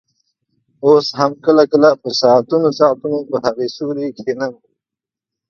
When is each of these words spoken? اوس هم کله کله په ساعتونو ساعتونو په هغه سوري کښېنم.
اوس 0.85 1.07
هم 1.19 1.31
کله 1.45 1.63
کله 1.71 1.89
په 2.01 2.09
ساعتونو 2.21 2.69
ساعتونو 2.79 3.17
په 3.29 3.35
هغه 3.45 3.65
سوري 3.77 4.05
کښېنم. 4.17 4.53